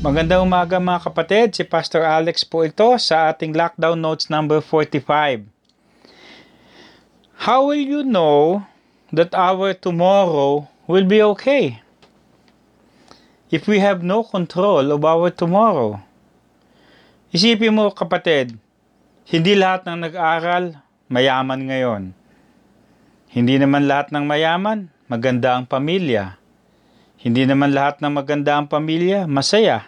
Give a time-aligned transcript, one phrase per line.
[0.00, 5.44] Magandang umaga mga kapatid, si Pastor Alex po ito sa ating lockdown notes number 45.
[7.46, 8.66] How will you know
[9.14, 11.84] that our tomorrow will be okay?
[13.48, 16.02] If we have no control of our tomorrow.
[17.30, 18.58] Isipin mo kapatid,
[19.30, 20.74] hindi lahat ng nag-aral
[21.06, 22.02] mayaman ngayon.
[23.30, 26.34] Hindi naman lahat ng mayaman maganda ang pamilya.
[27.14, 29.86] Hindi naman lahat ng maganda ang pamilya masaya.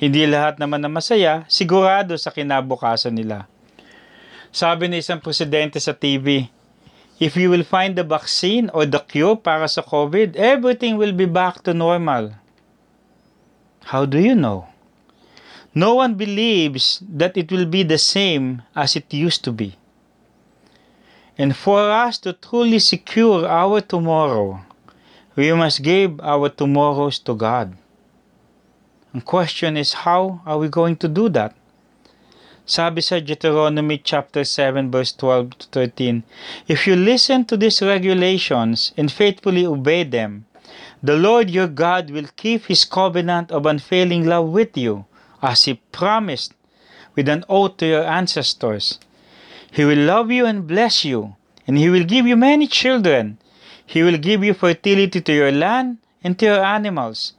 [0.00, 3.44] Hindi lahat naman na masaya, sigurado sa kinabukasan nila.
[4.48, 6.48] Sabi ni isang presidente sa TV,
[7.20, 11.28] If you will find the vaccine or the cure para sa COVID, everything will be
[11.28, 12.34] back to normal.
[13.92, 14.71] How do you know?
[15.74, 19.76] No one believes that it will be the same as it used to be.
[21.38, 24.60] And for us to truly secure our tomorrow,
[25.34, 27.72] we must give our tomorrows to God.
[29.14, 31.56] Ang question is how are we going to do that?
[32.64, 36.22] Sabi sa Deuteronomy chapter 7 verse 12 to 13,
[36.68, 40.44] If you listen to these regulations and faithfully obey them,
[41.02, 45.04] the Lord your God will keep his covenant of unfailing love with you,
[45.42, 46.54] as he promised
[47.14, 48.98] with an oath to your ancestors.
[49.70, 53.38] He will love you and bless you, and he will give you many children.
[53.84, 57.32] He will give you fertility to your land and to your animals.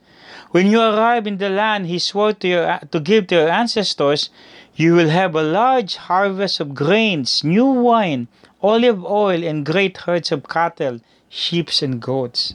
[0.50, 4.30] When you arrive in the land he swore to, your, to give to your ancestors,
[4.76, 8.28] you will have a large harvest of grains, new wine,
[8.62, 12.54] olive oil, and great herds of cattle, sheep, and goats.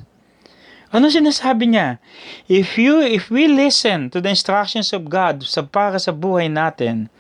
[0.89, 2.01] Ano sinasabi niya?
[2.49, 7.13] If you if we listen to the instructions of God sa para sa buhay natin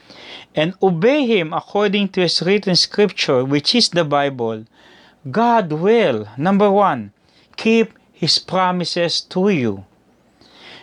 [0.57, 4.65] and obey him according to his written scripture which is the Bible,
[5.29, 7.13] God will number one,
[7.61, 9.85] keep his promises to you.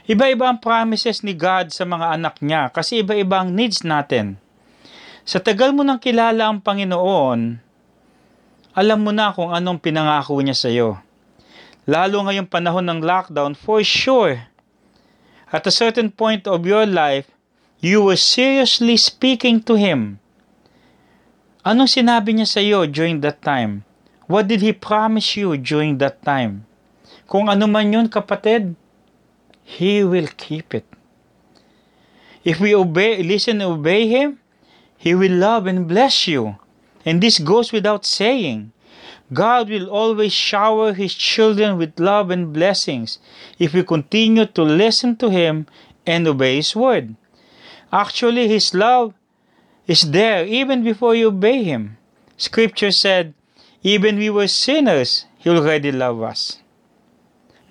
[0.07, 4.39] Iba-iba ang promises ni God sa mga anak niya kasi iba-iba ang needs natin.
[5.27, 7.59] Sa tagal mo nang kilala ang Panginoon,
[8.79, 11.03] alam mo na kung anong pinangako niya sa iyo.
[11.87, 14.51] Lalo ngayong panahon ng lockdown, for sure,
[15.55, 17.31] at a certain point of your life,
[17.79, 20.19] you were seriously speaking to Him.
[21.63, 23.87] Anong sinabi niya sa iyo during that time?
[24.27, 26.67] What did He promise you during that time?
[27.31, 28.75] Kung ano man yun, kapatid,
[29.63, 30.87] He will keep it.
[32.43, 34.43] If we obey, listen and obey Him,
[34.99, 36.59] He will love and bless you.
[37.07, 38.75] And this goes without saying.
[39.33, 43.19] God will always shower His children with love and blessings
[43.59, 45.67] if we continue to listen to Him
[46.07, 47.17] and obey His word.
[47.93, 49.15] Actually, His love
[49.87, 51.99] is there even before you obey Him.
[52.37, 53.35] Scripture said,
[53.83, 56.63] even we were sinners, He already loved us.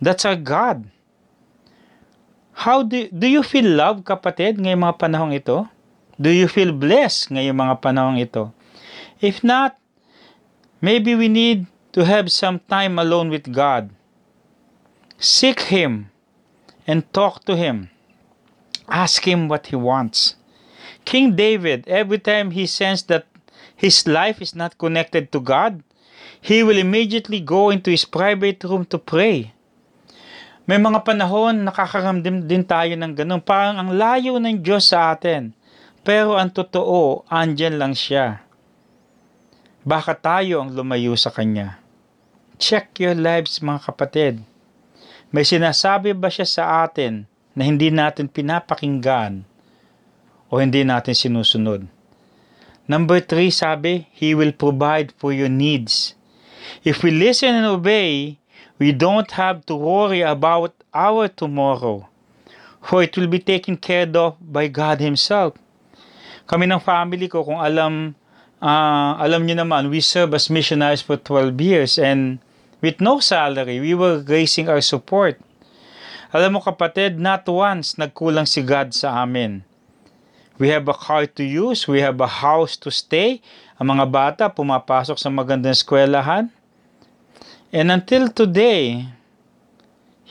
[0.02, 0.92] That's our God.
[2.56, 5.68] How do, do you feel love, kapatid, ngayong mga panahong ito?
[6.16, 8.56] Do you feel blessed ngayong mga panahong ito?
[9.20, 9.76] If not,
[10.86, 11.66] maybe we need
[11.98, 13.90] to have some time alone with God.
[15.18, 16.14] Seek Him
[16.86, 17.90] and talk to Him.
[18.86, 20.38] Ask Him what He wants.
[21.06, 23.26] King David, every time he sensed that
[23.78, 25.82] his life is not connected to God,
[26.42, 29.54] he will immediately go into his private room to pray.
[30.66, 33.42] May mga panahon nakakaramdam din tayo ng ganun.
[33.42, 35.54] Parang ang layo ng Diyos sa atin.
[36.02, 38.45] Pero ang totoo, andyan lang siya.
[39.86, 41.78] Baka tayo ang lumayo sa Kanya.
[42.58, 44.42] Check your lives mga kapatid.
[45.30, 49.46] May sinasabi ba siya sa atin na hindi natin pinapakinggan
[50.50, 51.86] o hindi natin sinusunod?
[52.90, 56.18] Number three, sabi, He will provide for your needs.
[56.82, 58.42] If we listen and obey,
[58.76, 62.12] We don't have to worry about our tomorrow,
[62.84, 65.56] for it will be taken care of by God Himself.
[66.44, 68.20] Kami ng family ko, kung alam,
[68.66, 72.42] uh, alam niyo naman, we serve as missionaries for 12 years and
[72.82, 75.38] with no salary, we were raising our support.
[76.34, 79.62] Alam mo kapatid, not once nagkulang si God sa amin.
[80.58, 83.44] We have a car to use, we have a house to stay.
[83.78, 86.48] Ang mga bata pumapasok sa magandang eskwelahan.
[87.76, 89.04] And until today,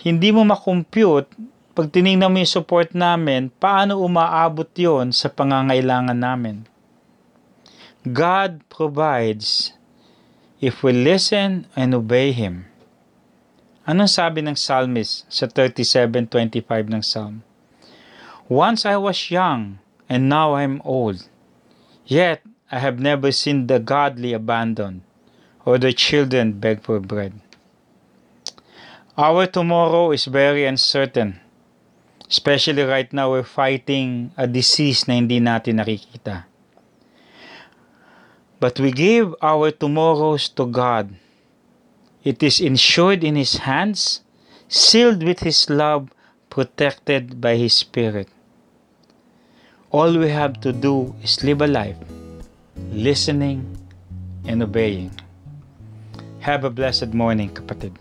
[0.00, 1.28] hindi mo makompute
[1.74, 6.62] pag tinignan mo yung support namin, paano umaabot yon sa pangangailangan namin.
[8.04, 9.72] God provides
[10.60, 12.68] if we listen and obey Him.
[13.88, 17.40] Anong sabi ng psalmist sa 37.25 ng psalm?
[18.48, 21.28] Once I was young, and now I am old.
[22.04, 25.00] Yet I have never seen the godly abandoned
[25.64, 27.40] or the children beg for bread.
[29.16, 31.40] Our tomorrow is very uncertain.
[32.28, 36.52] Especially right now, we're fighting a disease na hindi natin nakikita.
[38.60, 41.14] But we give our tomorrows to God.
[42.22, 44.22] It is insured in His hands,
[44.68, 46.10] sealed with His love,
[46.48, 48.28] protected by His Spirit.
[49.90, 51.96] All we have to do is live a life,
[52.90, 53.78] listening
[54.44, 55.10] and obeying.
[56.40, 57.94] Have a blessed morning, kapatid.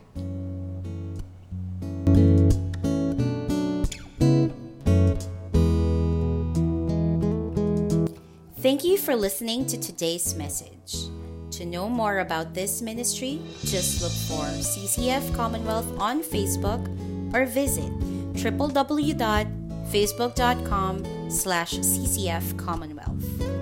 [8.64, 11.10] Thank you for listening to today's message.
[11.52, 16.88] To know more about this ministry, just look for CCF Commonwealth on Facebook
[17.36, 17.92] or visit
[18.40, 23.53] www.facebook.com slash ccfcommonwealth.